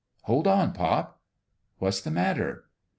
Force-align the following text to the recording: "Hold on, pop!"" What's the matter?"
"Hold 0.23 0.47
on, 0.47 0.73
pop!"" 0.73 1.21
What's 1.77 2.01
the 2.01 2.09
matter?" 2.09 2.65